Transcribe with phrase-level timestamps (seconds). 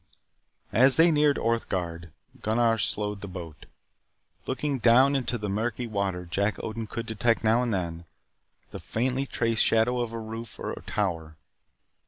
[0.73, 2.09] As they neared Orthe Gard,
[2.41, 3.67] Gunnar slowed the boat.
[4.47, 8.05] Looking down into the murky water, Jack Odin could detect, now and then,
[8.71, 11.35] the faintly traced shadow of a roof or tower.